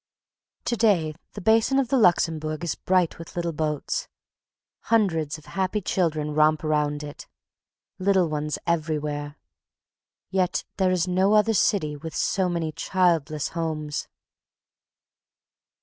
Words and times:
To 0.65 0.75
day 0.75 1.13
the 1.33 1.41
basin 1.41 1.77
of 1.77 1.89
the 1.89 1.97
Luxembourg 1.99 2.63
is 2.63 2.73
bright 2.73 3.19
with 3.19 3.35
little 3.35 3.51
boats. 3.53 4.07
Hundreds 4.85 5.37
of 5.37 5.45
happy 5.45 5.79
children 5.79 6.33
romp 6.33 6.63
around 6.63 7.03
it. 7.03 7.27
Little 7.99 8.27
ones 8.27 8.57
everywhere; 8.65 9.35
yet 10.31 10.63
there 10.77 10.89
is 10.89 11.07
no 11.07 11.35
other 11.35 11.53
city 11.53 11.95
with 11.95 12.15
so 12.15 12.49
many 12.49 12.71
childless 12.71 13.49
homes. 13.49 14.07